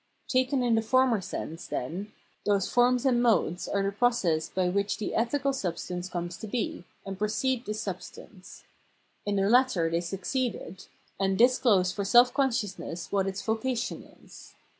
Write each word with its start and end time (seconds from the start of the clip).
Taken 0.27 0.63
in 0.63 0.73
the 0.73 0.81
former 0.81 1.21
sense, 1.21 1.67
then, 1.67 2.11
those 2.43 2.67
forms 2.67 3.05
and 3.05 3.21
modes 3.21 3.67
are 3.67 3.83
the 3.83 3.91
process 3.91 4.49
by 4.49 4.67
which 4.67 4.97
the 4.97 5.13
ethical 5.13 5.53
substance 5.53 6.09
comes 6.09 6.37
to 6.37 6.47
be, 6.47 6.85
and 7.05 7.19
precede 7.19 7.67
this 7.67 7.81
substance: 7.81 8.63
in 9.27 9.35
the 9.35 9.47
latter 9.47 9.91
they 9.91 10.01
succeed 10.01 10.55
it, 10.55 10.87
and 11.19 11.37
disclose 11.37 11.91
for 11.91 12.03
self 12.03 12.33
consciousness 12.33 13.11
what 13.11 13.27
its 13.27 13.43
vocation 13.43 14.01
is. 14.23 14.55